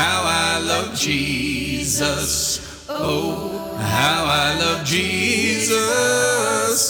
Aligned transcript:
how 0.00 0.22
I 0.24 0.58
love 0.60 0.94
Jesus. 0.94 2.86
Oh, 2.88 3.76
how 3.76 4.24
I 4.24 4.58
love 4.58 4.86
Jesus. 4.86 5.78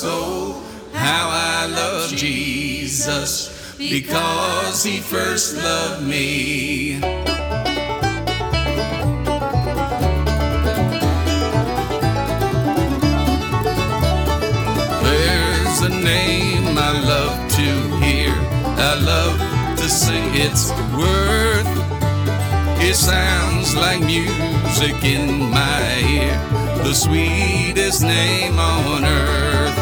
Oh, 0.04 0.62
how 0.92 1.28
I 1.28 1.66
love 1.66 2.10
Jesus. 2.10 3.76
Because 3.76 4.84
he 4.84 4.98
first 4.98 5.56
loved 5.56 6.06
me. 6.06 7.00
There's 15.02 15.80
a 15.82 15.88
name 15.88 16.78
I 16.78 16.92
love 17.14 17.50
to 17.58 17.68
hear. 18.04 18.32
I 18.90 18.94
love 19.12 19.36
to 19.78 19.88
sing 19.88 20.34
its 20.46 20.70
worth. 20.94 21.89
It 22.90 22.96
sounds 22.96 23.76
like 23.76 24.00
music 24.00 25.04
in 25.04 25.48
my 25.48 26.02
ear, 26.08 26.36
the 26.82 26.92
sweetest 26.92 28.02
name 28.02 28.58
on 28.58 29.04
earth. 29.04 29.79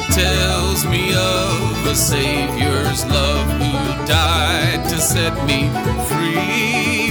It 0.00 0.04
tells 0.12 0.86
me 0.86 1.12
of 1.12 1.86
a 1.88 1.92
Savior's 1.92 3.04
love 3.06 3.50
who 3.58 4.06
died 4.06 4.88
to 4.90 4.96
set 5.00 5.34
me 5.44 5.70
free. 6.06 7.10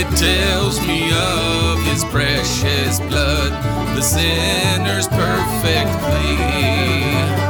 It 0.00 0.08
tells 0.16 0.80
me 0.86 1.12
of 1.12 1.82
his 1.82 2.02
precious 2.06 3.00
blood, 3.00 3.52
the 3.96 4.00
sinner's 4.00 5.08
perfect 5.08 5.90
plea. 6.00 7.49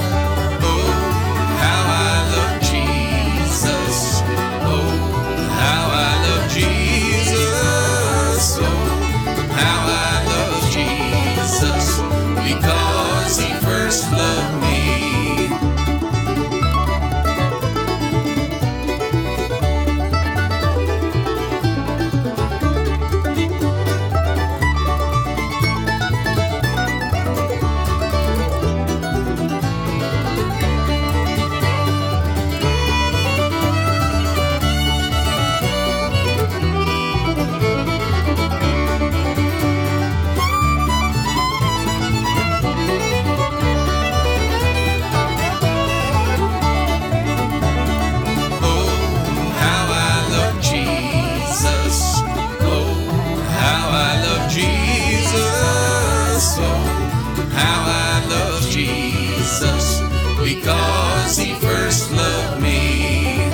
Because 60.42 61.36
he 61.36 61.54
first 61.54 62.10
loved 62.12 62.62
me. 62.62 63.50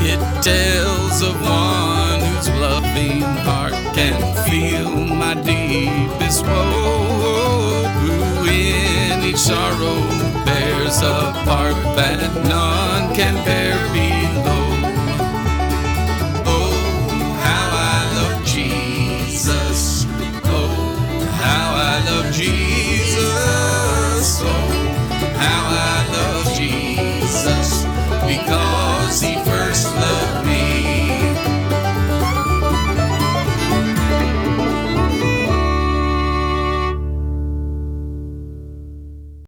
It 0.00 0.20
tells 0.42 1.22
of 1.22 1.40
one 1.40 2.20
whose 2.20 2.48
loving 2.60 3.22
heart 3.46 3.74
can 3.94 4.16
feel 4.44 4.90
my 4.90 5.34
deepest 5.34 6.44
woe. 6.44 7.84
Who 8.00 8.44
in 8.48 9.22
each 9.22 9.38
sorrow 9.38 10.00
bears 10.44 11.02
a 11.02 11.32
part 11.44 11.76
that 11.96 12.44
none 12.44 13.14